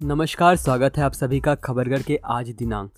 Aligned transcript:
नमस्कार, 0.00 0.56
स्वागत 0.56 0.96
है 0.96 1.02
आप 1.04 1.12
सभी 1.12 1.38
का 1.40 1.54
खबरगढ़ 1.54 2.02
के 2.02 2.18
आज 2.24 2.48
दिनांक 2.48 2.90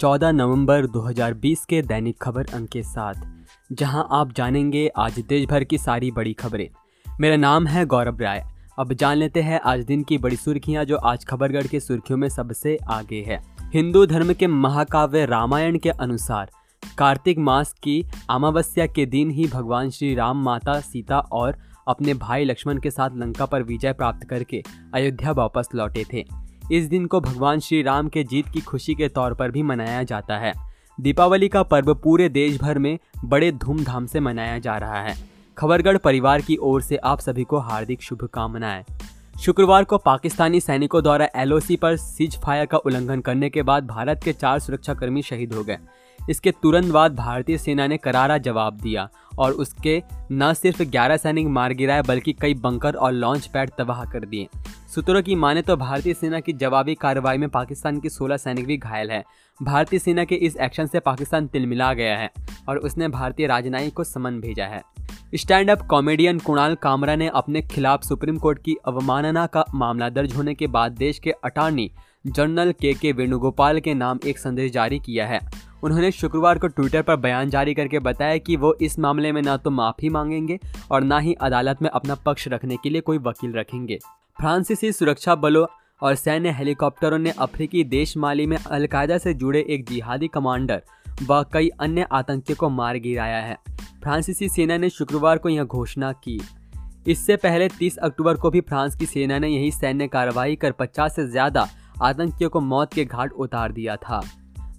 14 0.00 0.30
नवंबर 0.30 0.86
2020 0.86 1.64
के 1.64 1.82
दैनिक 1.82 2.16
खबर 2.22 2.46
अंक 2.54 2.68
के 2.68 2.82
साथ, 2.82 3.14
जहाँ 3.72 4.06
आप 4.10 4.32
जानेंगे 4.32 4.86
आज 4.96 5.18
देश 5.18 5.46
भर 5.46 5.64
की 5.64 5.78
सारी 5.78 6.10
बड़ी 6.10 6.32
खबरें। 6.32 6.68
मेरा 7.20 7.36
नाम 7.36 7.66
है 7.66 7.84
गौरव 7.86 8.20
राय। 8.20 8.42
अब 8.78 8.92
जान 8.92 9.16
लेते 9.16 9.42
हैं 9.42 9.60
आज 9.60 9.84
दिन 9.84 10.02
की 10.02 10.18
बड़ी 10.18 10.36
सुर्खियाँ 10.36 10.84
जो 10.84 10.96
आज 10.96 11.24
खबरगढ़ 11.24 11.66
की 11.66 11.80
सुर्खियों 11.80 12.18
में 12.18 12.28
सबसे 12.28 12.76
आगे 12.90 13.22
है। 13.28 13.40
हिंदू 13.74 14.04
धर्म 14.06 14.32
के 14.32 14.46
महाकाव्य 14.46 15.24
रामायण 15.26 15.78
के 15.78 15.90
अनुसार, 15.90 16.50
कार्तिक 16.98 17.38
मास 17.38 17.72
की 17.72 18.04
अमावस्या 18.30 18.86
के 18.86 19.06
दिन 19.06 19.30
ही 19.30 19.46
भगवान 19.46 19.90
श्री 19.90 20.14
राम 20.14 20.42
माता 20.44 20.78
सीता 20.80 21.18
और 21.18 21.58
अपने 21.88 22.14
भाई 22.16 22.44
लक्ष्मण 22.44 22.78
के 22.78 22.90
साथ 22.90 23.16
लंका 23.16 23.46
पर 23.46 23.62
विजय 23.62 23.92
प्राप्त 23.92 24.28
करके 24.28 24.62
अयोध्या 24.94 25.32
वापस 25.32 25.68
लौटे 25.74 26.04
थे। 26.12 26.24
इस 26.72 26.84
दिन 26.84 27.06
को 27.06 27.20
भगवान 27.20 27.60
श्री 27.60 27.82
राम 27.82 28.08
के 28.08 28.24
जीत 28.24 28.48
की 28.48 28.60
खुशी 28.60 28.94
के 28.94 29.08
तौर 29.08 29.34
पर 29.34 29.50
भी 29.50 29.62
मनाया 29.62 30.02
जाता 30.02 30.38
है। 30.38 30.52
दीपावली 31.00 31.48
का 31.48 31.62
पर्व 31.62 31.94
पूरे 31.94 32.28
देश 32.28 32.60
भर 32.60 32.78
में 32.78 32.98
बड़े 33.24 33.52
धूमधाम 33.52 34.06
से 34.06 34.20
मनाया 34.20 34.58
जा 34.58 34.76
रहा 34.76 35.00
है। 35.02 35.14
खबरगढ़ 35.58 35.98
परिवार 35.98 36.40
की 36.40 36.56
ओर 36.56 36.82
से 36.82 36.96
आप 36.96 37.20
सभी 37.20 37.44
को 37.44 37.58
हार्दिक 37.58 38.02
शुभकामनाएँ। 38.02 38.84
शुक्रवार 39.40 39.84
को 39.84 39.98
पाकिस्तानी 39.98 40.60
सैनिकों 40.60 41.02
द्वारा 41.02 41.28
एलओसी 41.36 41.76
पर 41.76 41.96
सीज 41.96 42.38
फायर 42.40 42.66
का 42.66 42.78
उल्लंघन 42.78 43.20
करने 43.20 43.50
के 43.50 43.62
बाद 43.62 43.86
भारत 43.86 44.20
के 44.24 44.32
चार 44.32 44.58
सुरक्षाकर्मी 44.58 45.22
शहीद 45.22 45.52
हो 45.52 45.64
गए। 45.64 45.78
इसके 46.30 46.50
तुरंत 46.50 46.92
बाद 46.92 47.14
भारतीय 47.14 47.58
सेना 47.58 47.86
ने 47.86 47.96
करारा 47.96 48.38
जवाब 48.38 48.76
दिया 48.76 49.08
और 49.38 49.52
उसके 49.52 50.02
न 50.32 50.54
सिर्फ़ 50.54 50.82
11 50.82 51.16
सैनिक 51.16 51.46
मार 51.46 51.72
गिराए, 51.72 52.02
बल्कि 52.02 52.32
कई 52.32 52.54
बंकर 52.54 52.94
और 52.94 53.12
लॉन्च 53.12 53.46
पैड 53.46 53.70
तबाह 53.78 54.04
कर 54.04 54.24
दिए। 54.24 54.48
सूत्रों 54.88 55.20
की 55.22 55.34
माने 55.34 55.62
तो 55.62 55.76
भारतीय 55.76 56.14
सेना 56.14 56.38
की 56.40 56.52
जवाबी 56.52 56.94
कार्रवाई 56.94 57.38
में 57.38 57.48
पाकिस्तान 57.48 57.98
के 58.00 58.08
16 58.08 58.36
सैनिक 58.36 58.66
भी 58.66 58.76
घायल 58.76 59.10
हैं। 59.10 59.22
भारतीय 59.60 59.98
सेना 59.98 60.24
के 60.24 60.34
इस 60.34 60.56
एक्शन 60.56 60.86
से 60.86 61.00
पाकिस्तान 61.00 61.46
तिलमिला 61.46 61.92
गया 61.94 62.16
है 62.16 62.30
और 62.68 62.78
उसने 62.78 63.08
भारतीय 63.08 63.46
राजनयिक 63.46 63.94
को 63.94 64.04
समन 64.04 64.40
भेजा 64.40 64.66
है। 64.66 64.82
Stand 65.34 65.70
up 65.70 65.82
comedian 65.82 66.38
Kunal 66.38 66.74
Kamra 66.74 67.16
ने 67.16 67.28
अपने 67.28 67.62
खिलाफ 67.62 68.04
सुप्रीम 68.04 68.38
कोर्ट 68.38 68.62
की 68.62 68.76
अवमानना 68.86 69.46
का 69.46 69.64
मामला 69.74 70.08
दर्ज 70.08 70.36
होने 70.36 70.54
के 70.54 70.66
बाद 70.66 70.92
देश 70.92 71.18
के 71.18 71.30
अटॉर्नी 71.44 71.90
जनरल 72.26 72.72
के 72.72 72.94
के 72.94 73.12
वेणुगोपाल 73.12 73.80
के 73.80 73.94
नाम 73.94 74.18
एक 74.26 74.38
संदेश 74.38 74.72
जारी 74.72 74.98
किया 74.98 75.26
है। 75.26 75.40
उन्होंने 75.82 76.10
शुक्रवार 76.10 76.58
को 76.58 76.66
ट्विटर 76.66 77.02
पर 77.02 77.16
बयान 77.16 77.50
जारी 77.50 77.74
करके 77.74 77.98
बताया 77.98 78.38
कि 78.38 78.56
वो 78.56 78.76
इस 78.82 78.98
मामले 78.98 79.32
में 79.32 79.42
ना 79.42 79.56
तो 79.56 79.70
माफ़ी 79.70 80.08
मांगेंगे 80.08 80.58
और 80.90 81.02
ना 81.02 81.18
ही 81.18 81.34
अदालत 81.34 81.82
में 81.82 81.90
अपना 81.90 82.14
पक्ष 82.14 82.48
रखने 82.48 82.76
के 82.76 82.90
लिए 82.90 83.00
कोई 83.00 83.18
वकील 83.18 83.52
रखेंगे। 83.52 83.98
फ्रांसीसी 84.40 84.92
सुरक्षा 84.92 85.34
बलों 85.34 85.66
और 86.02 86.14
सैन्य 86.14 86.50
हेलीकॉप्टरों 86.50 87.18
ने 87.18 87.30
अफ्रीकी 87.30 87.82
देश 87.84 88.16
माली 88.16 88.46
में 88.46 88.56
अलकायदा 88.56 89.16
से 89.18 89.32
जुड़े 89.34 89.64
एक 89.68 89.88
जिहादी 89.88 90.28
कमांडर 90.28 90.82
व 91.22 91.42
कई 91.52 91.68
अन्य 91.80 92.06
आतंकियों 92.12 92.56
को 92.56 92.68
मार 92.68 92.96
गिराया 92.96 93.40
है। 93.40 93.56
फ्रांसीसी 94.02 94.48
सेना 94.48 94.76
ने 94.76 94.90
शुक्रवार 94.90 95.38
को 95.38 95.48
यह 95.48 95.64
घोषणा 95.64 96.12
की। 96.12 96.38
इससे 97.06 97.36
पहले 97.36 97.68
30 97.68 97.96
अक्टूबर 97.96 98.34
को 98.34 98.50
भी 98.50 98.60
फ्रांस 98.60 98.94
की 98.96 99.06
सेना 99.06 99.38
ने 99.38 99.48
यही 99.48 99.70
सैन्य 99.70 100.08
कार्रवाई 100.08 100.56
कर 100.56 100.72
50 100.72 101.16
से 101.16 101.26
ज़्यादा 101.26 101.66
आतंकियों 102.02 102.50
को 102.50 102.60
मौत 102.60 102.92
के 102.92 103.04
घाट 103.04 103.32
उतार 103.32 103.72
दिया 103.72 103.96
था। 103.96 104.20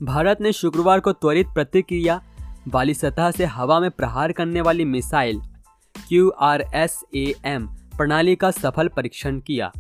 भारत 0.04 0.42
ने 0.42 0.54
शुक्रवार 0.54 1.00
को 1.00 1.12
त्वरित 1.12 1.48
प्रतिक्रिया 1.48 2.22
वाली 2.68 2.94
सतह 2.94 3.32
से 3.32 3.46
हवा 3.46 3.80
में 3.80 3.92
प्रहार 3.92 4.32
करने 4.32 4.62
वाली 4.62 4.86
missile 4.86 5.42
Q 5.96 6.30
R 6.30 6.66
S 6.76 7.00
A 7.16 7.34
M 7.46 7.70
प्रणाली 8.00 8.36
का 8.36 8.52
सफल 8.52 8.88
परीक्षण 8.88 9.40
किया। 9.40 9.72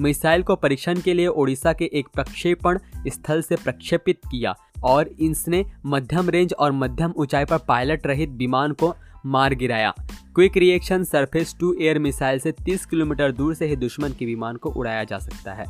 मिसाइल 0.00 0.42
को 0.42 0.56
परीक्षण 0.56 1.00
के 1.00 1.14
लिए 1.14 1.26
ओडिशा 1.26 1.72
के 1.72 1.84
एक 1.84 2.08
प्रक्षेपण 2.14 2.78
स्थल 3.08 3.42
से 3.42 3.56
प्रक्षेपित 3.56 4.18
किया 4.30 4.54
और 4.84 5.08
इसने 5.08 5.64
मध्यम 5.86 6.28
रेंज 6.30 6.54
और 6.58 6.72
मध्यम 6.72 7.14
ऊंचाई 7.16 7.44
पर 7.44 7.58
पायलट 7.58 8.06
रहित 8.06 8.30
विमान 8.30 8.72
को 8.72 8.94
मार 9.26 9.54
गिराया। 9.54 9.94
Quick 10.34 10.56
reaction 10.56 11.04
surface 11.04 11.56
to 11.60 11.74
air 11.80 11.98
missile 11.98 12.38
से 12.38 12.52
30 12.52 12.86
किलोमीटर 12.86 13.32
दूर 13.32 13.54
से 13.54 13.66
ही 13.66 13.76
दुश्मन 13.76 14.08
के 14.08 14.26
विमान 14.26 14.56
को 14.56 14.70
उड़ाया 14.70 15.04
जा 15.04 15.18
सकता 15.18 15.52
है। 15.52 15.66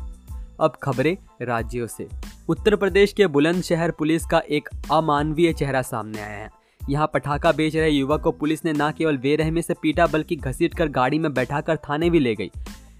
अब 0.59 0.73
खबरें 0.83 1.17
राज्यों 1.41 1.87
से। 1.87 2.07
उत्तर 2.49 2.75
प्रदेश 2.75 3.13
के 3.13 3.27
बुलंदशहर 3.27 3.91
पुलिस 3.91 4.25
का 4.25 4.39
एक 4.39 4.69
अमानवीय 4.91 5.53
चेहरा 5.53 5.81
सामने 5.81 6.21
आया 6.21 6.43
है। 6.43 6.58
यहाँ 6.89 7.09
पटाखा 7.13 7.51
बेच 7.51 7.75
रहे 7.75 7.89
युवक 7.89 8.21
को 8.21 8.31
पुलिस 8.31 8.63
ने 8.65 8.73
न 8.73 8.91
केवल 8.97 9.17
बेरहमी 9.17 9.61
से 9.61 9.73
पीटा, 9.73 10.07
बल्कि 10.07 10.35
घसीट 10.35 10.73
कर 10.73 10.87
गाड़ी 10.89 11.19
में 11.19 11.33
बैठाकर 11.33 11.77
थाने 11.79 12.09
भी 12.09 12.19
ले 12.19 12.35
गई। 12.35 12.49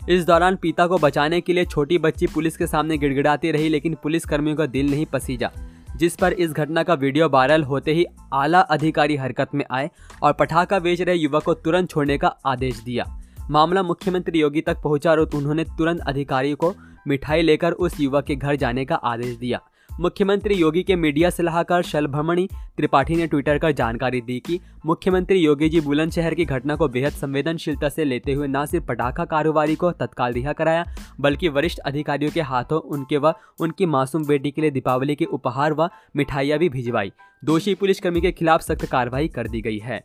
इस 0.10 0.26
दौरान 0.26 0.56
पिता 0.56 0.86
को 0.88 0.98
बचाने 0.98 1.40
के 1.42 1.54
लिए 1.54 1.66
छोटी 1.66 1.98
बच्ची 1.98 2.28
पुलिस 2.28 2.58
के 2.58 2.68
सामने 2.68 2.98
गिड़गिड़ाती 2.98 3.52
रही, 3.52 3.70
लेकिन 3.70 3.96
पुलिस 4.04 4.26
कर्मियों 4.26 4.56
का 4.58 4.66
दिल 4.66 4.92
नहीं 4.92 5.06
पसीजा, 5.06 5.52
जिस 5.98 6.16
पर 6.16 6.34
इस 6.34 6.52
घटना 6.52 6.84
का 6.84 6.94
वीडियो 6.94 7.30
वायरल 7.30 7.64
होते 7.64 7.94
ही 7.94 8.06
आला 8.34 8.60
अधिकारी 8.60 9.16
हरकत 9.16 9.56
में 9.56 9.66
आए 9.72 9.90
और 10.24 10.34
पटाखा 10.34 10.80
बेच 10.80 11.02
रहे 11.02 11.16
युवक 11.16 11.44
को 11.44 11.54
तुरंत 11.54 11.90
छोड़ने 11.90 12.18
का 12.18 12.28
आदेश 12.46 12.80
दिया। 12.80 13.06
मामला 13.50 13.84
मुख्यमंत्री 13.84 14.40
योगी 14.40 14.62
तक 14.62 14.82
पहुँचा 14.84 15.12
और 15.12 15.20
उन्होंने 15.20 15.64
तुरंत 15.78 16.02
अधिकारी 16.02 16.54
को 16.54 16.74
मिठाई 17.08 17.42
लेकर 17.42 17.72
उस 17.72 18.00
युवक 18.02 18.26
के 18.26 18.36
घर 18.36 18.56
जाने 18.56 18.86
का 18.86 18.96
आदेश 18.96 19.36
दिया। 19.38 19.62
मुख्यमंत्री 20.00 20.56
योगी 20.56 20.82
के 20.84 20.96
मीडिया 20.96 21.30
सलाहकार 21.30 21.82
शलभमणि 21.84 22.48
त्रिपाठी 22.78 23.16
ने 23.16 23.26
ट्विटर 23.28 23.58
कर 23.58 23.72
जानकारी 23.72 24.22
दी 24.22 24.40
कि 24.40 24.60
मुख्यमंत्री 24.86 25.40
योगी 25.40 25.70
जी 25.70 25.82
बुलंदशहर 25.82 26.34
की 26.34 26.46
घटना 26.46 26.76
को 26.76 26.88
बेहद 26.88 27.12
संवेदनशीलता 27.12 27.90
से 27.90 28.04
लेते 28.04 28.34
हुए 28.34 28.48
न 28.48 28.66
सिर्फ़ 28.66 28.86
पटाखा 28.86 29.26
कारोबारी 29.26 29.76
को 29.76 29.92
तत्काल 29.92 30.34
रिहा 30.34 30.54
कराया, 30.54 30.86
बल्कि 31.20 31.50
वरिष्ठ 31.50 31.80
अधिकारियों 31.80 32.32
के 32.32 32.42
हाथों 32.42 32.80
उनके 32.80 33.18
व 33.18 33.34
उनकी 33.60 33.86
मासूम 33.86 34.26
बेटी 34.26 34.52
के 34.52 34.62
लिए 34.62 34.72
दीपावली 34.72 35.16
के 35.16 35.26
उपहार 35.26 35.74
व 35.74 35.90
मिठाइयाँ 36.16 36.60
भी 36.60 36.70
भिजवाई। 36.70 37.12
दोषी 37.44 37.76
पुलिसकर्मी 37.76 38.22
के 38.22 38.32
खिलाफ 38.32 38.62
सख्त 38.62 38.86
कार्रवाई 38.86 39.28
कर 39.28 39.48
दी 39.48 39.62
गई 39.62 39.80
है। 39.80 40.04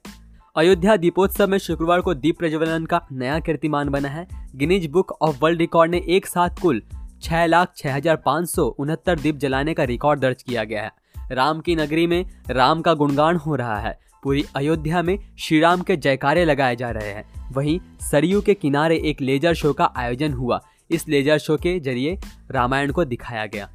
अयोध्या 0.57 0.97
दीपोत्सव 0.97 1.49
में 1.49 1.59
शुक्रवार 1.59 2.01
को 2.01 2.15
दीप 2.15 2.39
प्रज्वलन 2.39 2.85
का 2.87 3.01
नया 3.13 3.39
कीर्तिमान 3.39 3.89
बना 3.89 4.09
है। 4.09 4.27
Guinness 4.55 4.87
book 4.87 5.13
of 5.23 5.39
world 5.43 5.59
record 5.59 5.91
ने 5.91 6.03
एक 6.09 6.27
साथ 6.27 6.61
कुल 6.63 6.83
छह 7.25 7.45
लाख 7.47 7.73
छह 7.77 7.95
हज़ार 7.95 8.17
पाँच 8.17 8.49
सौ 8.49 8.65
उनहत्तर 8.79 9.21
दीप 9.21 9.37
जलाने 9.39 9.75
का 9.75 9.85
रिकॉर्ड 9.85 10.21
दर्ज 10.21 10.43
किया 10.43 10.65
गया 10.65 10.83
है। 10.83 10.91
राम 11.33 11.61
की 11.61 11.77
नगरी 11.77 12.07
में 12.07 12.25
राम 12.51 12.81
का 12.83 12.95
गुणगान 12.95 13.37
हो 13.37 13.57
रहा 13.57 13.79
है। 13.81 13.99
पूरी 14.23 14.45
अयोध्या 14.57 15.03
में 15.03 15.19
श्री 15.39 15.61
राम 15.61 15.83
के 15.83 15.97
जयकारे 15.97 16.45
लगाए 16.45 16.77
जा 16.77 16.91
रहे 16.91 17.13
हैं। 17.13 17.53
वहीं 17.53 17.79
सरयू 18.03 18.41
के 18.41 18.55
किनारे 18.55 18.97
एक 19.05 19.21
लेजर 19.21 19.55
शो 19.55 19.73
का 19.73 19.93
आयोजन 19.97 20.33
हुआ। 20.33 20.61
इस 20.91 21.09
लेजर 21.09 21.39
शो 21.39 21.57
के 21.57 21.79
ज़रिए 21.81 22.19
रामायण 22.51 22.93
को 22.93 23.05
दिखाया 23.05 23.47
गया। 23.47 23.69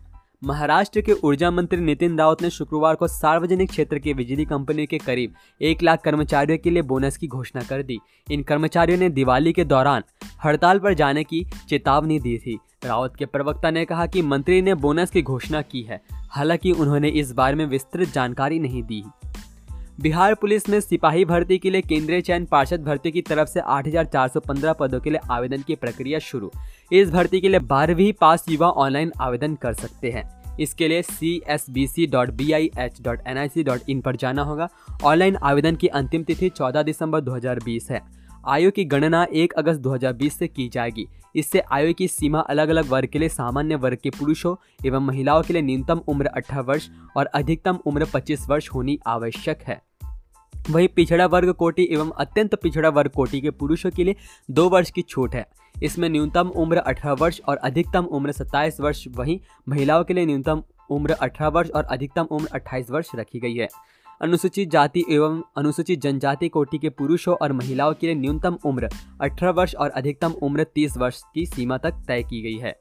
महाराष्ट्र 0.44 1.02
के 1.02 1.14
ऊर्जा 1.24 1.50
मंत्री 1.52 1.80
नितिन 1.80 2.18
राउत 2.20 2.42
ने 2.42 2.50
शुक्रवार 2.50 2.96
को 2.96 3.08
सार्वजनिक 3.08 3.70
क्षेत्र 3.70 4.00
की 4.00 4.14
बिजली 4.14 4.46
कंपनी 4.46 4.86
के 4.86 4.98
करीब 4.98 5.34
एक 5.62 5.82
लाख 5.84 6.02
कर्मचारियों 6.02 6.58
के 6.58 6.70
लिए 6.70 6.82
बोनस 6.82 7.18
की 7.18 7.28
घोषणा 7.28 7.62
कर 7.62 7.82
दी। 7.84 8.00
इन 8.32 8.44
कर्मचारियों 8.44 9.00
ने 9.00 9.10
दिवाली 9.10 9.54
के 9.54 9.64
दौरान 9.64 10.04
हड़ताल 10.46 10.80
पर 10.80 10.94
जाने 10.94 11.24
की 11.24 11.46
चेतावनी 11.70 12.20
दी 12.20 12.38
थी। 12.38 12.58
रावत 12.86 13.16
के 13.16 13.26
प्रवक्ता 13.26 13.72
ने 13.72 13.86
कहा 13.86 14.06
कि 14.06 14.22
मंत्री 14.22 14.62
ने 14.62 14.76
बोनस 14.76 15.12
की 15.12 15.22
घोषणा 15.22 15.62
की 15.62 15.82
है, 15.82 16.02
हालाँकि 16.30 16.72
उन्होंने 16.72 17.10
इस 17.10 17.32
बारे 17.32 17.56
में 17.56 17.66
विस्तृत 17.66 18.14
जानकारी 18.14 18.60
नहीं 18.60 18.84
दी। 18.84 19.04
बिहार 20.00 20.34
पुलिस 20.34 20.68
में 20.70 20.80
सिपाही 20.82 21.24
भर्ती 21.26 21.58
के 21.58 21.70
लिए 21.70 21.82
केंद्रीय 21.82 22.22
चयन 22.22 22.46
पार्षद 22.46 22.84
भर्ती 22.84 23.12
की 23.12 23.22
तरफ़ 23.22 23.48
से 23.50 23.60
8,415 23.60 24.74
पदों 24.74 25.00
के 25.00 25.10
लिए 25.10 25.20
आवेदन 25.32 25.62
की 25.62 25.76
प्रक्रिया 25.76 26.20
शुरू। 26.20 26.52
इस 26.92 27.10
भर्ती 27.12 27.42
के 27.42 27.50
लिए 27.50 27.60
बारहवीं 27.60 28.12
पास 28.14 28.46
युवा 28.50 28.68
ऑनलाइन 28.68 29.12
आवेदन 29.22 29.56
कर 29.56 29.74
सकते 29.74 30.12
हैं। 30.12 30.24
इसके 30.60 30.88
लिए 30.88 31.02
C 31.02 31.42
S 31.48 31.66
B 31.70 31.88
C 31.88 32.06
dot 32.08 32.30
B 32.30 32.52
I 32.52 32.70
H 32.80 33.02
dot 33.02 33.28
N 33.28 33.38
I 33.38 33.48
C 33.48 33.64
dot 33.64 33.90
in 33.90 34.02
पर 34.02 34.16
जाना 34.16 34.44
होगा। 34.44 34.70
ऑनलाइन 35.04 35.36
आवेदन 35.36 35.76
की 35.76 35.88
अंतिम 35.88 36.24
तिथि 36.24 36.50
14 36.50 36.84
दिसंबर 36.84 37.22
2020 37.22 37.90
है। 37.92 38.02
आयु 38.48 38.72
की 38.72 38.86
गणना 38.86 39.26
1 39.34 39.54
अगस्त 39.54 39.80
2020 39.80 40.38
से 40.38 40.48
की 40.48 40.70
जाएगी। 40.70 41.08
इससे 41.36 41.60
आयु 41.72 41.94
की 41.94 42.08
सीमा 42.08 42.40
अलग 42.40 42.70
अलग 42.70 42.90
वर्ग 42.90 43.10
के 43.10 43.20
लिए 43.20 43.30
सामान्य 43.30 43.76
वर्ग 43.76 43.98
के 44.04 44.10
पुरुषों 44.10 44.56
एवं 44.86 45.06
महिलाओं 45.06 45.44
के 45.44 45.54
लिए 45.54 45.62
न्यूनतम 45.62 46.02
उम्र 46.08 46.26
अठारह 46.26 46.62
वर्ष 46.62 46.90
और 47.18 47.26
अधिकतम 47.26 47.80
उम्र 47.86 48.06
25 48.06 48.50
वर्ष 48.50 48.70
होनी 48.70 49.00
आवश्यक 49.08 49.62
है। 49.68 49.89
वहीं 50.70 50.88
पिछड़ा 50.88 51.26
वर्ग 51.26 51.52
कोटि 51.52 51.88
एवं 51.92 52.12
अत्यंत 52.12 52.56
पिछड़ा 52.56 52.90
वर्ग 52.90 53.12
कोटि 53.12 53.42
के 53.42 53.50
पुरुषों 53.50 53.92
के 53.92 54.04
लिए 54.04 54.16
दो 54.52 54.70
वर्ष 54.70 54.92
की 54.92 55.02
छूट 55.02 55.36
है। 55.36 55.46
इसमें 55.84 56.10
न्यूनतम 56.10 56.48
उम्र 56.48 56.78
अठारह 56.78 57.14
वर्ष 57.14 57.40
और 57.48 57.58
अधिकतम 57.58 58.06
उम्र 58.06 58.32
सत्ताईस 58.32 58.80
वर्ष 58.80 59.06
वहीं 59.08 59.40
महिलाओं 59.70 60.04
के 60.04 60.14
लिए 60.14 60.26
न्यूनतम 60.26 60.64
उम्र 60.90 61.12
अठारह 61.12 61.50
वर्ष 61.50 61.70
और 61.70 61.84
अधिकतम 61.84 62.28
उम्र 62.32 62.48
अट्ठाईस 62.54 62.92
वर्ष 62.92 63.10
रखी 63.16 63.40
गई 63.40 63.56
है। 63.56 63.68
अनुसूचित 64.22 64.70
जाति 64.70 65.04
एवं 65.12 65.42
अनुसूचित 65.58 66.02
जनजाति 66.02 66.50
कोटि 66.50 66.78
के 66.78 66.90
पुरुषों 66.90 67.36
और 67.42 67.52
महिलाओं 67.54 67.94
के 67.94 68.08
लिए 68.08 68.16
न्यूनतम 68.16 68.58
उम्र 68.66 68.90
18 69.22 69.50
वर्ष 69.50 69.76
और 69.76 69.90
अधिकतम 69.90 70.32
उम्र 70.32 70.64
30 70.64 70.98
वर्ष 70.98 71.22
की 71.34 71.46
सीमा 71.46 71.78
तक 71.78 72.04
तय 72.08 72.24
की 72.24 72.42
गई 72.42 72.58
है। 72.58 72.80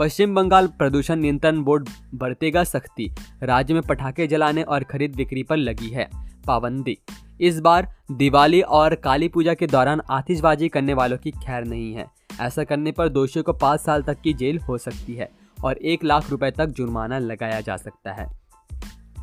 पश्चिम 0.00 0.34
बंगाल 0.34 0.66
प्रदूषण 0.66 1.16
नियंत्रण 1.16 1.62
बोर्ड 1.62 1.88
बरतेगा 2.14 2.64
सख्ती, 2.64 3.10
राज्य 3.42 3.74
में 3.74 3.82
पटाखे 3.82 4.26
जलाने 4.26 4.62
और 4.62 4.84
खरीद 4.84 5.16
बिक्री 5.16 5.42
पर 5.42 5.56
लगी 5.56 5.88
है। 5.88 6.08
पाबंदी। 6.46 6.96
इस 7.40 7.60
बार 7.60 7.88
दिवाली 8.12 8.60
और 8.60 8.94
काली 8.94 9.28
पूजा 9.28 9.54
के 9.54 9.66
दौरान 9.66 10.00
आतिशबाजी 10.10 10.68
करने 10.68 10.94
वालों 10.94 11.18
की 11.18 11.30
खैर 11.30 11.64
नहीं 11.64 11.92
है। 11.94 12.06
ऐसा 12.40 12.64
करने 12.64 12.92
पर 12.92 13.08
दोषियों 13.08 13.42
को 13.44 13.52
पाँच 13.52 13.80
साल 13.80 14.02
तक 14.02 14.20
की 14.20 14.32
जेल 14.32 14.58
हो 14.58 14.78
सकती 14.78 15.14
है 15.14 15.28
और 15.64 15.76
एक 15.76 16.04
लाख 16.04 16.30
रुपए 16.30 16.50
तक 16.50 16.66
जुर्माना 16.66 17.18
लगाया 17.18 17.60
जा 17.60 17.76
सकता 17.76 18.12
है। 18.12 18.30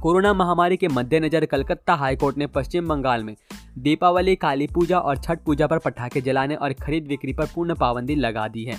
कोरोना 0.01 0.33
महामारी 0.33 0.77
के 0.77 0.87
मद्देनजर 0.87 1.45
कलकत्ता 1.45 1.93
हाईकोर्ट 1.93 2.37
ने 2.37 2.47
पश्चिम 2.47 2.87
बंगाल 2.87 3.23
में 3.23 3.35
दीपावली, 3.77 4.35
काली 4.35 4.67
पूजा 4.67 4.99
और 4.99 5.17
छठ 5.17 5.43
पूजा 5.43 5.67
पर 5.67 5.77
पटाखे 5.77 6.21
जलाने 6.21 6.55
और 6.55 6.73
खरीद 6.73 7.07
बिक्री 7.07 7.33
पर 7.33 7.45
पूर्ण 7.45 7.75
पाबंदी 7.75 8.15
लगा 8.15 8.47
दी 8.47 8.63
है। 8.63 8.77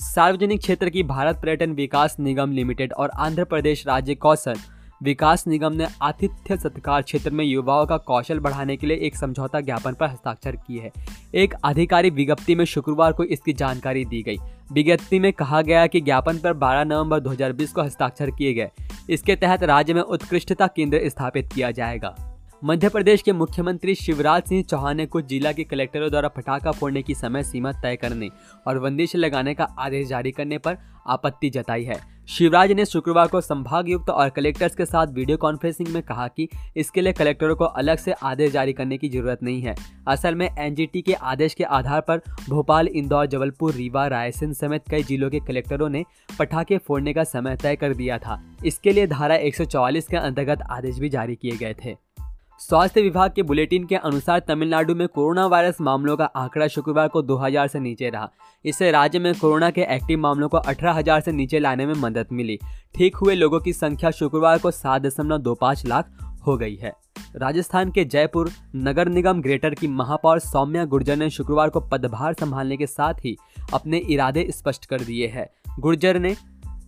सार्वजनिक 0.00 0.60
क्षेत्र 0.60 0.90
की 0.90 1.02
भारत 1.02 1.36
पर्यटन 1.36 1.72
विकास 1.72 2.16
निगम 2.20 2.52
लिमिटेड 2.52 2.92
और 2.92 3.10
आंध्र 3.10 3.44
प्रदेश 3.44 3.86
राज्य 3.86 4.14
कौशल 4.14 4.58
विकास 5.02 5.46
निगम 5.46 5.72
ने 5.72 5.86
आतिथ्य 6.02 6.56
सत्कार 6.56 7.02
क्षेत्र 7.02 7.30
में 7.30 7.44
युवाओं 7.44 7.86
का 7.86 7.96
कौशल 7.96 8.38
बढ़ाने 8.38 8.76
के 8.76 8.86
लिए 8.86 8.96
एक 8.96 9.16
समझौता 9.16 9.60
ज्ञापन 9.60 9.92
पर 9.92 10.06
हस्ताक्षर 10.06 10.56
किए 10.56 10.80
हैं। 10.80 10.90
एक 11.34 11.54
आधिकारिक 11.64 12.12
विज्ञप्ति 12.12 12.54
में 12.54 12.64
शुक्रवार 12.64 13.12
को 13.12 13.24
इसकी 13.24 13.52
जानकारी 13.52 14.04
दी 14.04 14.22
गई। 14.22 14.36
विज्ञप्ति 14.72 15.18
में 15.18 15.32
कहा 15.32 15.62
गया 15.62 15.86
कि 15.86 16.00
ज्ञापन 16.00 16.38
पर 16.38 16.52
12 16.52 16.84
नवंबर 16.84 17.20
2020 17.20 17.72
को 17.72 17.82
हस्ताक्षर 17.82 18.30
किए 18.30 18.54
गए। 18.54 18.70
इसके 19.10 19.36
तहत 19.36 19.62
राज्य 19.62 19.94
में 19.94 20.02
उत्कृष्टता 20.02 20.66
केंद्र 20.66 21.00
स्थापित 21.04 21.52
किया 21.52 21.70
जाएगा। 21.70 22.29
मध्य 22.62 22.88
प्रदेश 22.88 23.22
के 23.22 23.32
मुख्यमंत्री 23.32 23.94
शिवराज 23.94 24.42
सिंह 24.42 24.62
चौहान 24.62 24.96
ने 24.96 25.04
कुछ 25.06 25.24
जिला 25.26 25.52
के 25.52 25.64
कलेक्टरों 25.64 26.08
द्वारा 26.10 26.28
पटाखा 26.28 26.70
फोड़ने 26.70 27.02
की 27.02 27.14
समय 27.14 27.42
सीमा 27.42 27.70
तय 27.72 27.96
करने 27.96 28.28
और 28.66 28.78
बंदिश 28.78 29.14
लगाने 29.16 29.54
का 29.54 29.64
आदेश 29.78 30.08
जारी 30.08 30.30
करने 30.30 30.58
पर 30.58 30.76
आपत्ति 31.06 31.50
जताई 31.50 31.84
है। 31.84 31.98
शिवराज 32.28 32.72
ने 32.72 32.84
शुक्रवार 32.84 33.28
को 33.28 33.40
संभागयुक्त 33.40 34.10
और 34.10 34.28
कलेक्टर्स 34.28 34.74
के 34.74 34.84
साथ 34.84 35.06
वीडियो 35.06 35.36
कॉन्फ्रेंसिंग 35.36 35.88
में 35.88 36.02
कहा 36.02 36.26
कि 36.28 36.48
इसके 36.76 37.00
लिए 37.00 37.12
कलेक्टरों 37.12 37.56
को 37.56 37.64
अलग 37.64 37.98
से 37.98 38.12
आदेश 38.12 38.52
जारी 38.52 38.72
करने 38.72 38.98
की 38.98 39.08
ज़रूरत 39.08 39.42
नहीं 39.42 39.62
है। 39.62 39.74
असल 40.08 40.34
में 40.34 40.48
एनजीटी 40.48 41.02
के 41.02 41.14
आदेश 41.14 41.54
के 41.54 41.64
आधार 41.64 42.00
पर 42.00 42.20
भोपाल, 42.48 42.88
इंदौर, 42.88 43.26
जबलपुर, 43.26 43.72
रीवा, 43.72 44.06
रायसेन 44.06 44.52
समेत 44.52 44.88
कई 44.90 45.02
जिलों 45.02 45.30
के 45.30 45.40
कलेक्टरों 45.40 45.88
ने 45.88 46.04
पटाखे 46.38 46.78
फोड़ने 46.78 47.12
का 47.12 47.24
समय 47.24 47.56
तय 47.56 47.76
कर 47.76 47.94
दिया 47.94 48.18
था। 48.18 48.40
इसके 48.66 48.92
लिए 48.92 49.06
धारा 49.06 49.36
144 49.38 50.08
के 50.08 50.16
अंतर्गत 50.16 50.62
आदेश 50.70 50.98
भी 50.98 51.08
जारी 51.08 51.36
किए 51.36 51.56
गए 51.56 51.74
थे। 51.84 51.96
स्वास्थ्य 52.60 53.02
विभाग 53.02 53.32
के 53.32 53.42
बुलेटिन 53.42 53.84
के 53.84 53.94
अनुसार 53.94 54.38
तमिलनाडु 54.38 54.94
में 54.94 55.08
कोरोना 55.08 55.46
वायरस 55.46 55.80
मामलों 55.80 56.16
का 56.16 56.24
आंकड़ा 56.24 56.66
शुक्रवार 56.66 57.08
को 57.08 57.22
2000 57.22 57.68
से 57.68 57.80
नीचे 57.80 58.10
रहा। 58.10 58.30
इससे 58.64 58.90
राज्य 58.90 59.18
में 59.18 59.34
कोरोना 59.34 59.70
के 59.70 59.80
एक्टिव 59.80 60.18
मामलों 60.18 60.48
को 60.48 60.56
18000 60.56 61.20
से 61.20 61.32
नीचे 61.32 61.58
लाने 61.58 61.86
में 61.86 61.94
मदद 61.94 62.26
मिली। 62.32 62.58
ठीक 62.94 63.16
हुए 63.16 63.34
लोगों 63.34 63.60
की 63.60 63.72
संख्या 63.72 64.10
शुक्रवार 64.10 64.58
को 64.58 64.70
सात 64.70 65.02
दशमलव 65.02 65.38
दो 65.38 65.54
पाँच 65.54 65.86
लाख 65.86 66.10
हो 66.46 66.56
गई 66.56 66.76
है। 66.76 66.92
राजस्थान 67.36 67.90
के 67.90 68.04
जयपुर 68.04 68.50
नगर 68.76 69.08
निगम 69.08 69.42
ग्रेटर 69.42 69.74
की 69.74 69.88
महापौर 69.88 70.38
सौम्या 70.38 70.84
गुर्जर 70.84 71.16
ने 71.16 71.30
शुक्रवार 71.30 71.68
को 71.68 71.80
पदभार 71.80 72.34
संभालने 72.34 72.76
के 72.76 72.86
साथ 72.86 73.14
ही 73.14 73.36
अपने 73.74 73.98
इरादे 73.98 74.46
स्पष्ट 74.50 74.86
कर 74.86 75.00
दिए 75.00 75.26
हैं। 75.26 75.48
गुर्जर 75.78 76.18
ने, 76.18 76.36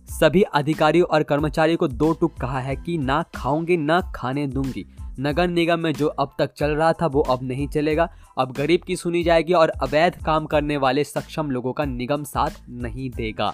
सभी 0.09 0.41
अधिकारियों 0.41 1.07
और 1.07 1.23
कर्मचारियों 1.23 1.77
को 1.77 1.87
दो 1.87 2.13
टुक 2.13 2.33
कहा 2.41 2.59
है 2.59 2.75
कि 2.75 2.97
ना 2.97 3.23
खाऊँगी, 3.35 3.77
ना 3.77 4.01
खाने 4.15 4.47
दूँगी। 4.47 4.85
नगर 5.19 5.47
निगम 5.47 5.79
में 5.79 5.93
जो 5.93 6.07
अब 6.07 6.35
तक 6.39 6.53
चल 6.53 6.71
रहा 6.71 6.93
था, 6.93 7.07
वो 7.07 7.21
अब 7.21 7.39
नहीं 7.43 7.67
चलेगा। 7.67 8.09
अब 8.37 8.51
गरीब 8.51 8.81
की 8.87 8.95
सुनी 8.95 9.23
जाएगी 9.23 9.53
और 9.53 9.69
अवैध 9.69 10.23
काम 10.25 10.45
करने 10.45 10.77
वाले 10.77 11.03
सक्षम 11.03 11.51
लोगों 11.51 11.73
का 11.73 11.85
निगम 11.85 12.23
साथ 12.23 12.49
नहीं 12.69 13.09
देगा। 13.09 13.53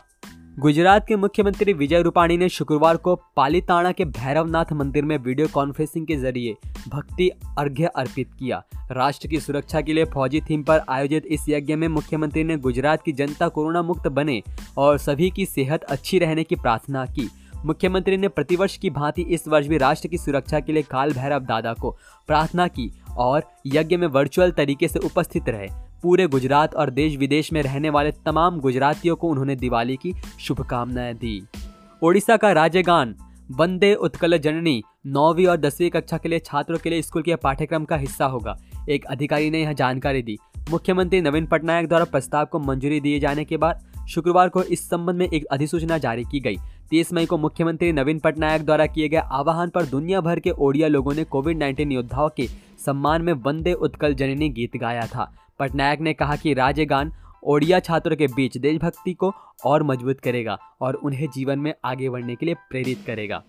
गुजरात 0.60 1.06
के 1.08 1.16
मुख्यमंत्री 1.16 1.74
विजय 1.74 2.02
रूपाणी 2.02 2.38
ने 2.38 2.50
शुक्रवार 2.50 2.98
को 2.98 3.16
पालीताना 3.36 3.92
के 3.92 4.06
भैरवनाथ 4.06 4.74
मंदिर 4.74 5.06
में 5.06 5.18
वीडियो 5.18 5.48
कॉन्फ्रेंसिंग 5.48 6.08
के 6.08 6.16
ज़रिए 6.16 6.56
भक्ति 6.88 7.30
अर्घ्य 7.58 7.86
अर्पित 7.86 8.34
किया। 8.40 8.64
राष्ट्र 8.92 9.28
की 9.28 9.40
सुरक्षा 9.40 9.82
के 9.82 9.94
लिए 9.94 10.06
फौजी 10.06 10.42
थीम 10.42 10.64
पर 10.64 10.82
आयोजित 10.90 11.26
इस 11.26 11.46
यज्ञ 11.50 11.76
में 11.76 11.88
मुख्यमंत्री 11.88 12.44
ने 12.44 12.58
गुजरात 12.58 13.02
की 13.02 13.12
जनता 13.12 13.48
कोरोना 13.48 13.82
मुक्त 13.82 14.08
बने 14.08 14.42
और 14.78 14.98
सभी 14.98 15.30
की 15.30 15.46
सेहत 15.46 15.84
अच्छी 15.84 16.20
रहने 16.20 16.44
की 16.44 16.56
प्रार्थना 16.56 17.06
की। 17.06 17.30
मुख्यमंत्री 17.66 18.18
ने 18.18 18.28
प्रतिवर्ष 18.28 18.78
की 18.78 18.90
भांति 18.90 19.22
इस 19.22 19.48
वर्ष 19.48 19.68
भी 19.68 19.78
राष्ट्र 19.78 20.08
की 20.08 20.18
सुरक्षा 20.18 20.60
के 20.60 20.74
लिए 20.74 20.84
काल 20.84 21.14
भैरव 21.14 21.40
दादा 21.40 21.74
को 21.74 21.98
प्रार्थना 22.28 22.68
की 22.68 22.92
और 23.18 23.44
यज्ञ 23.68 23.98
में 23.98 24.08
वर्चुअल 24.08 24.52
तरीके 24.52 24.88
से 24.88 25.00
उपस्थित 25.00 25.50
रहे। 25.50 25.68
पूरे 26.04 26.28
गुजरात 26.28 26.76
और 26.76 26.90
देश 26.90 27.18
विदेश 27.18 27.54
में 27.54 27.62
रहने 27.62 27.90
वाले 27.90 28.12
तमाम 28.12 28.60
गुजरातियों 28.60 29.16
को 29.16 29.30
उन्होंने 29.30 29.56
दिवाली 29.56 29.96
की 29.96 30.14
शुभकामनाएँ 30.40 31.14
दी। 31.14 31.48
ओडिशा 32.04 32.38
का 32.38 32.52
राज्य 32.52 32.82
गान 32.82 33.16
वंदे 33.52 33.96
उत्कल 33.96 34.38
जननी, 34.38 34.84
नौवीं 35.06 35.48
और 35.48 35.58
दसवीं 35.58 35.90
कक्षा 35.90 36.18
के 36.18 36.30
लिए 36.30 36.40
छात्रों 36.40 36.78
के 36.78 36.90
लिए 36.90 37.02
स्कूल 37.02 37.22
के 37.22 37.36
पाठ्यक्रम 37.36 37.86
का 37.86 37.96
हिस्सा 37.96 38.26
होगा। 38.26 38.58
एक 38.90 39.06
अधिकारी 39.06 39.50
ने 39.50 39.62
यह 39.62 39.74
जानकारी 39.74 40.22
दी। 40.22 40.38
मुख्यमंत्री 40.70 41.20
नवीन 41.22 41.46
पटनायक 41.46 41.88
द्वारा 41.88 42.06
प्रस्ताव 42.06 42.46
को 42.46 42.60
मंजूरी 42.60 43.00
दिए 43.00 43.20
जाने 43.20 43.44
के 43.46 43.58
बाद 43.58 43.80
शुक्रवार 44.10 44.50
को 44.50 44.62
इस 44.64 44.90
संबंध 44.90 45.18
में 45.18 45.28
एक 45.28 45.46
अधिसूचना 45.46 45.98
जारी 45.98 46.24
की 46.24 46.40
गई। 46.40 46.58
तीस 46.90 47.14
मई 47.14 47.26
को 47.26 47.38
मुख्यमंत्री 47.38 47.92
नवीन 47.92 48.20
पटनायक 48.20 48.66
द्वारा 48.66 48.86
किए 48.86 49.08
गए 49.10 49.18
आह्वान 49.18 49.70
पर 49.70 49.86
दुनिया 49.86 50.22
भर 50.22 50.40
के 50.40 50.52
ओडिया 50.52 50.88
लोगों 50.88 51.14
ने 51.14 51.24
कोविड 51.24 51.58
नाइन्टीन 51.58 51.92
योद्धाओं 51.92 52.30
के 52.30 52.48
सम्मान 52.86 53.22
में 53.22 53.34
वंदे 53.34 53.74
उत्कल 53.74 54.14
जननी 54.14 54.50
गीत 54.50 54.78
गाया 54.78 55.06
था। 55.06 55.32
पटनायक 55.60 56.02
ने 56.02 56.14
कहा 56.14 56.36
कि 56.36 56.54
राज्य 56.54 56.86
गान 56.86 57.12
ओडिया 57.44 57.80
छात्रों 57.80 58.16
के 58.16 58.28
बीच 58.28 58.58
देशभक्ति 58.58 59.14
को 59.14 59.34
और 59.66 59.84
मज़बूत 59.84 60.20
करेगा 60.20 60.58
और 60.82 60.94
उन्हें 60.96 61.28
जीवन 61.36 61.60
में 61.60 61.74
आगे 61.86 62.10
बढ़ने 62.10 62.36
के 62.36 62.46
लिए 62.46 62.56
प्रेरित 62.70 63.04
करेगा। 63.08 63.44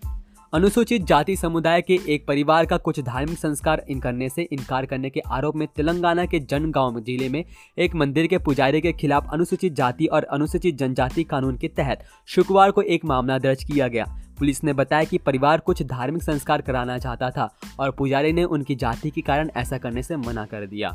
अनुसूचित 0.53 1.03
जाति 1.07 1.35
समुदाय 1.35 1.81
के 1.81 1.97
एक 2.07 2.25
परिवार 2.27 2.65
का 2.65 2.77
कुछ 2.77 2.99
धार्मिक 2.99 3.37
संस्कार 3.37 3.83
इन 3.89 3.99
करने 3.99 4.27
से 4.29 4.41
इनकार 4.43 4.85
करने 4.85 5.09
के 5.09 5.19
आरोप 5.27 5.55
में 5.55 5.67
तेलंगाना 5.67 6.25
के 6.25 6.39
जनगांव 6.39 6.99
ज़िले 6.99 7.29
में 7.29 7.43
एक 7.77 7.95
मंदिर 7.95 8.27
के 8.27 8.37
पुजारी 8.37 8.81
के 8.81 8.91
खिलाफ 8.91 9.29
अनुसूचित 9.33 9.73
जाति 9.73 10.05
और 10.05 10.23
अनुसूचित 10.23 10.77
जनजाति 10.77 11.23
कानून 11.23 11.57
के 11.57 11.67
तहत 11.67 12.03
शुक्रवार 12.27 12.71
को 12.71 12.81
एक 12.81 13.05
मामला 13.05 13.37
दर्ज 13.37 13.63
किया 13.63 13.87
गया। 13.87 14.05
पुलिस 14.39 14.63
ने 14.63 14.73
बताया 14.73 15.03
कि 15.03 15.17
परिवार 15.17 15.59
कुछ 15.59 15.83
धार्मिक 15.83 16.23
संस्कार 16.23 16.61
कराना 16.61 16.97
चाहता 16.97 17.29
था 17.29 17.49
और 17.79 17.91
पुजारी 17.91 18.33
ने 18.33 18.43
उनकी 18.43 18.75
जाति 18.75 19.09
के 19.09 19.21
कारण 19.21 19.49
ऐसा 19.57 19.77
करने 19.77 20.03
से 20.03 20.17
मना 20.17 20.45
कर 20.45 20.65
दिया। 20.67 20.89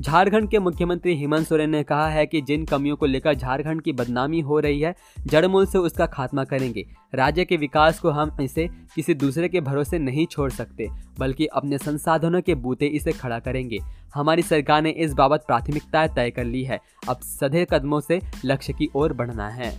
झारखंड 0.00 0.48
के 0.48 0.58
मुख्यमंत्री 0.58 1.16
हेमंत 1.16 1.46
सोरेन 1.46 1.70
ने 1.70 1.82
कहा 1.82 2.08
है 2.08 2.26
कि 2.26 2.40
जिन 2.40 2.64
कमियों 2.64 2.96
को 2.96 3.06
लेकर 3.06 3.34
झारखंड 3.34 3.82
की 3.82 3.92
बदनामी 3.92 4.40
हो 4.40 4.58
रही 4.60 4.80
है, 4.80 4.94
जड़मूल 5.26 5.66
से 5.66 5.78
उसका 5.78 6.06
खात्मा 6.06 6.44
करेंगे। 6.44 6.86
राज्य 7.14 7.44
के 7.44 7.56
विकास 7.56 8.00
को 8.00 8.10
हम 8.10 8.36
इसे 8.40 8.68
किसी 8.94 9.14
दूसरे 9.14 9.48
के 9.48 9.60
भरोसे 9.60 9.98
नहीं 9.98 10.26
छोड़ 10.26 10.50
सकते, 10.50 10.88
बल्कि 11.18 11.46
अपने 11.46 11.78
संसाधनों 11.78 12.40
के 12.40 12.54
बूते 12.54 12.86
इसे 12.86 13.12
खड़ा 13.12 13.38
करेंगे। 13.38 13.78
हमारी 14.14 14.42
सरकार 14.42 14.82
ने 14.82 14.90
इस 14.90 15.12
बाबत 15.12 15.44
प्राथमिकताएँ 15.46 16.08
तय 16.08 16.30
कर 16.30 16.44
ली 16.44 16.64
है। 16.64 16.80
अब 17.08 17.16
सधे 17.16 17.66
कदमों 17.70 18.00
से 18.00 18.20
लक्ष्य 18.44 18.72
की 18.72 18.88
ओर 18.94 19.12
बढ़ना 19.12 19.48
है। 19.48 19.78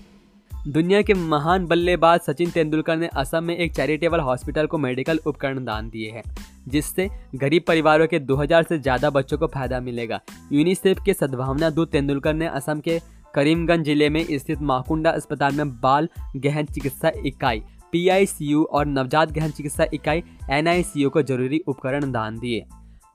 दुनिया 0.68 1.02
के 1.02 1.14
महान 1.14 1.66
बल्लेबाज 1.66 2.20
सचिन 2.20 2.50
तेंदुलकर 2.50 2.98
ने 2.98 3.08
असम 3.08 3.44
में 3.44 3.58
एक 3.58 3.76
चैरिटेबल 3.76 4.20
हॉस्पिटल 4.20 4.66
को 4.66 4.78
मेडिकल 4.78 5.20
उपकरण 5.28 5.66
दान 5.66 5.90
दिए 5.90 6.10
हैं। 6.10 6.24
जिससे 6.68 7.10
गरीब 7.36 7.64
परिवारों 7.68 8.08
के 8.08 8.20
2000 8.22 8.64
से 8.64 8.78
ज़्यादा 8.80 9.10
बच्चों 9.10 9.38
को 9.38 9.48
फ़ायदा 9.48 9.80
मिलेगा। 9.82 10.20
यूनिसेफ 10.52 11.00
के 11.06 11.14
सद्भावना 11.14 11.70
दूत 11.70 11.92
तेंदुलकर 11.92 12.34
ने 12.34 12.48
असम 12.48 12.80
के 12.80 13.00
करीमगंज 13.36 13.86
ज़िले 13.86 14.10
में 14.10 14.24
स्थित 14.32 14.62
माकुंडा 14.62 15.12
अस्पताल 15.12 15.56
में 15.56 15.80
बाल 15.82 16.10
गहन 16.38 16.66
चिकित्सा 16.66 17.12
इकाई 17.26 17.62
पीआईसीयू 17.92 18.64
और 18.64 18.86
नवजात 18.86 19.32
गहन 19.32 19.52
चिकित्सा 19.52 19.86
इकाई 19.94 20.24
एनआईसीयू 20.52 21.10
को 21.10 21.22
ज़रूरी 21.22 21.62
उपकरण 21.68 22.12
दान 22.12 22.40
दिए। 22.40 22.66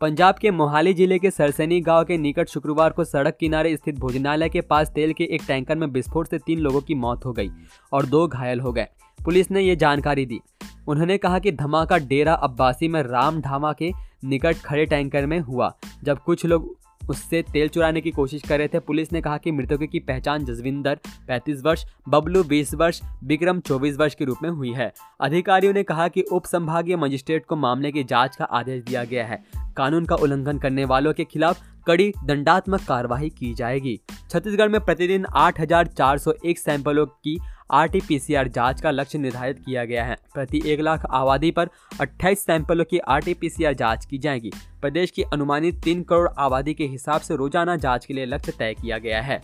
पंजाब 0.01 0.35
के 0.35 0.51
मोहाली 0.51 0.93
ज़िले 0.95 1.19
के 1.19 1.31
सरसैनी 1.31 1.81
गाँव 1.81 2.05
के 2.05 2.17
निकट 2.19 2.49
शुक्रवार 2.49 2.91
को 2.91 3.05
सड़क 3.05 3.37
किनारे 3.41 3.75
स्थित 3.77 3.99
भोजनालय 3.99 4.49
के 4.49 4.61
पास 4.61 4.91
तेल 4.91 5.13
के 5.13 5.25
एक 5.25 5.43
टैंकर 5.49 5.77
में 5.77 5.87
विस्फोट 5.87 6.29
से 6.29 6.39
तीन 6.39 6.59
लोगों 6.59 6.81
की 6.81 6.95
मौत 6.95 7.25
हो 7.25 7.33
गई 7.33 7.49
और 7.93 8.07
दो 8.07 8.27
घायल 8.29 8.61
हो 8.61 8.73
गए। 8.73 8.87
पुलिस 9.19 9.51
ने 9.51 9.63
ये 9.63 9.75
जानकारी 9.77 10.25
दी। 10.27 10.41
उन्होंने 10.89 11.19
कहा 11.19 11.39
कि 11.39 11.53
धमाका 11.53 11.99
डेरा 11.99 12.35
अब्बासी 12.35 12.89
में 12.89 13.03
राम 13.03 13.41
ढामा 13.41 13.73
के 13.73 13.91
निकट 14.25 14.63
खड़े 14.65 14.87
टैंकर 14.87 15.27
में 15.27 15.39
हुआ, 15.41 15.73
जब 16.05 16.19
कुछ 16.19 16.47
लोग 16.47 16.75
उससे 17.11 17.43
तेल 17.43 17.69
चुराने 17.69 18.01
की 18.01 18.11
कोशिश 18.11 18.43
कर 18.43 18.59
रहे 18.59 18.69
थे। 18.69 18.79
पुलिस 18.79 19.13
ने 19.13 19.21
कहा 19.21 19.39
कि 19.39 19.53
मृतकों 19.53 19.87
की 19.87 19.99
पहचान 19.99 20.45
जसविंदर 20.45 20.99
35 21.29 21.63
वर्ष, 21.65 21.85
बबलू 22.09 22.45
20 22.45 22.75
वर्ष 22.75 23.01
विक्रम 23.25 23.61
24 23.61 23.97
वर्ष 23.97 24.15
के 24.15 24.25
रूप 24.25 24.39
में 24.43 24.51
हुई 24.51 24.73
है। 24.73 24.93
अधिकारियों 25.21 25.73
ने 25.73 25.83
कहा 25.83 26.09
कि 26.09 26.23
उप 26.23 26.45
संभागीय 26.45 26.97
मजिस्ट्रेट 26.97 27.47
को 27.47 27.57
मामले 27.57 27.93
की 27.93 28.05
जाँच 28.05 28.37
का 28.37 28.45
आदेश 28.45 28.83
दिया 28.83 29.05
गया 29.05 29.27
है। 29.27 29.45
कानून 29.77 30.07
का 30.07 30.15
उल्लंघन 30.15 30.59
करने 30.59 30.85
वालों 30.85 31.13
के 31.13 31.25
खिलाफ 31.25 31.70
कड़ी 31.87 32.13
दंडात्मक 32.25 32.81
कार्रवाई 32.81 33.29
की 33.31 33.53
जाएगी। 33.55 34.01
छत्तीसगढ़ 34.31 34.69
में 34.69 34.81
प्रतिदिन 34.81 35.25
8,401 35.37 36.59
सैंपलों 36.59 37.07
की 37.07 37.39
आरटीपीसीआर 37.71 38.49
जाँच 38.49 38.81
का 38.81 38.91
लक्ष्य 38.91 39.19
निर्धारित 39.19 39.59
किया 39.59 39.85
गया 39.85 40.05
है। 40.05 40.17
प्रति 40.35 40.63
एक 40.67 40.81
लाख 40.81 41.05
आबादी 41.07 41.51
पर 41.51 41.69
28 42.01 42.45
सैंपलों 42.47 42.85
की 42.85 42.99
आरटीपीसीआर 42.99 43.75
जाँच 43.75 44.07
की 44.07 44.19
जाएगी। 44.19 44.51
प्रदेश 44.81 45.11
की 45.11 45.23
अनुमानित 45.23 45.81
तीन 45.85 46.03
करोड़ 46.03 46.29
आबादी 46.39 46.75
के 46.75 46.85
हिसाब 46.87 47.21
से 47.21 47.37
रोज़ाना 47.37 47.77
जाँच 47.77 48.07
के 48.07 48.15
लिए 48.15 48.27
लक्ष्य 48.27 48.53
तय 48.59 48.75
किया 48.75 48.99
गया 48.99 49.23
है। 49.23 49.41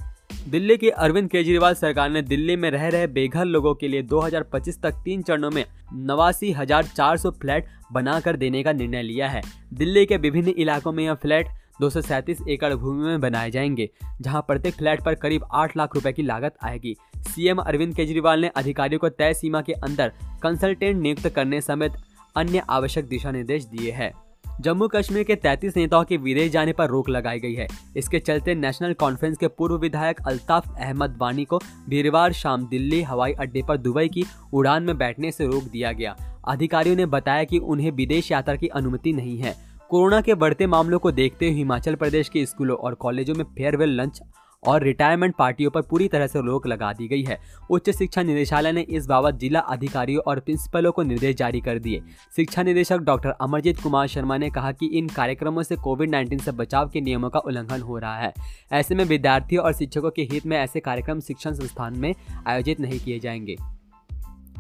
दिल्ली 0.49 0.77
की 0.77 0.89
अरविंद 0.89 1.29
केजरीवाल 1.31 1.75
सरकार 1.75 2.11
ने 2.11 2.23
दिल्ली 2.23 2.55
में 2.57 2.71
रह 2.71 2.87
रहे 2.89 3.07
बेघर 3.07 3.45
लोगों 3.45 3.75
के 3.75 3.89
लिए 3.89 4.03
2025 4.03 4.81
तक 4.83 4.95
तीन 5.05 5.23
चरणों 5.23 5.51
में 5.51 5.65
नवासी 5.97 6.51
हज़ार 6.53 6.85
चार 6.87 7.17
सौ 7.17 7.31
फ्लैट 7.31 7.67
बनाकर 7.93 8.37
देने 8.37 8.63
का 8.63 8.73
निर्णय 8.73 9.03
लिया 9.03 9.29
है। 9.29 9.43
दिल्ली 9.75 10.05
के 10.07 10.17
विभिन्न 10.17 10.55
इलाकों 10.59 10.93
में 10.93 11.05
यह 11.05 11.15
फ्लैट 11.15 11.49
दो 11.81 11.91
सौ 11.91 12.01
सैंतीस 12.01 12.39
एकड़ 12.49 12.75
भूमि 12.75 13.05
में 13.05 13.21
बनाए 13.21 13.51
जाएँगे, 13.51 13.91
जहाँ 14.21 14.43
प्रत्येक 14.43 14.75
फ्लैट 14.75 15.05
पर 15.05 15.15
करीब 15.15 15.45
आठ 15.53 15.77
लाख 15.77 15.95
रुपए 15.95 16.13
की 16.13 16.23
लागत 16.23 16.55
आएगी। 16.63 16.97
सीएम 17.19 17.59
अरविंद 17.59 17.95
केजरीवाल 17.95 18.41
ने 18.41 18.49
अधिकारियों 18.49 18.99
को 18.99 19.09
तय 19.09 19.35
सीमा 19.35 19.61
के 19.61 19.73
अंदर 19.73 20.13
कंसल्टेंट 20.43 21.03
नियुक्त 21.03 21.29
करने 21.29 21.61
समेत 21.61 21.93
अन्य 22.37 22.63
आवश्यक 22.71 23.09
दिशा 23.09 23.31
निर्देश 23.31 23.65
दिए 23.65 23.91
हैं। 23.91 24.13
जम्मू 24.61 24.89
कश्मीर 24.89 25.23
के 25.23 25.35
33 25.37 25.77
नेताओं 25.77 26.05
के 26.05 26.17
विदेश 26.17 26.53
जाने 26.53 26.73
पर 26.73 26.89
रोक 26.89 27.09
लगाई 27.09 27.41
गई 27.41 27.55
है। 27.55 27.67
इसके 27.97 28.19
चलते 28.19 28.55
नेशनल 28.55 28.93
कॉन्फ्रेंस 28.93 29.37
के 29.37 29.49
पूर्व 29.49 29.77
विधायक 29.79 30.21
अल्ताफ 30.27 30.75
अहमद 30.79 31.19
वानी 31.19 31.45
को 31.45 31.61
वीरवार 31.89 32.33
शाम 32.33 32.67
दिल्ली 32.67 33.03
हवाई 33.03 33.33
अड्डे 33.33 33.63
पर 33.69 33.77
दुबई 33.77 34.09
की 34.09 34.25
उड़ान 34.53 34.83
में 34.83 34.99
बैठने 34.99 35.33
से 35.33 35.47
रोक 35.47 35.65
दिया 35.65 35.93
गया। 35.93 36.17
अधिकारियों 36.49 36.97
ने 36.97 37.07
बताया 37.07 37.45
कि 37.45 37.59
उन्हें 37.59 37.91
विदेश 37.91 38.33
यात्रा 38.33 38.57
की 38.57 38.69
अनुमति 38.69 39.13
नहीं 39.13 39.39
है। 39.39 39.76
कोरोना 39.91 40.21
के 40.21 40.35
बढ़ते 40.35 40.67
मामलों 40.67 40.99
को 40.99 41.11
देखते 41.13 41.47
हुए 41.47 41.55
हिमाचल 41.55 41.95
प्रदेश 41.95 42.29
के 42.29 42.47
स्कूलों 42.47 42.77
और 42.77 42.95
कॉलेजों 42.95 43.35
में 43.35 43.45
फेयरवेल, 43.45 44.01
लंच 44.01 44.21
और 44.67 44.83
रिटायरमेंट 44.83 45.35
पार्टियों 45.39 45.71
पर 45.71 45.83
पूरी 45.83 46.09
तरह 46.09 46.27
से 46.27 46.39
रोक 46.39 46.67
लगा 46.67 46.93
दी 46.93 47.09
गई 47.09 47.23
है। 47.23 47.39
उच्च 47.71 47.91
शिक्षा 47.91 48.23
निदेशालय 48.23 48.73
ने 48.73 48.81
इस 48.81 49.07
बाबत 49.07 49.35
जिला 49.35 49.61
अधिकारियों 49.61 50.23
और 50.27 50.41
प्रिंसिपलों 50.41 50.93
को 50.93 51.03
निर्देश 51.03 51.37
जारी 51.37 51.61
कर 51.61 51.79
दिए। 51.79 52.03
शिक्षा 52.37 52.63
निदेशक 52.63 52.99
डॉक्टर 52.99 53.31
अमरजीत 53.31 53.83
कुमार 53.83 54.07
शर्मा 54.07 54.37
ने 54.37 54.51
कहा 54.51 54.73
कि 54.73 54.87
इन 54.87 55.09
कार्यक्रमों 55.09 55.63
से 55.63 55.77
कोविड 55.77 56.11
19 56.11 56.41
से 56.41 56.53
बचाव 56.53 56.89
के 56.89 57.01
नियमों 57.01 57.31
का 57.31 57.39
उल्लंघन 57.39 57.81
हो 57.81 57.99
रहा 57.99 58.17
है। 58.17 58.35
ऐसे 58.73 58.95
में 58.95 59.05
विद्यार्थियों 59.05 59.65
और 59.65 59.73
शिक्षकों 59.73 60.11
के 60.11 60.23
हित 60.23 60.47
में 60.47 60.57
ऐसे 60.57 60.81
कार्यक्रम 60.81 61.21
शिक्षण 61.21 61.53
संस्थान 61.53 61.99
में 61.99 62.15
आयोजित 62.47 62.81
नहीं 62.81 63.01
किए 63.01 63.19
जाएँगे। 63.19 63.76